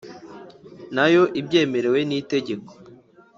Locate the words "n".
2.05-2.11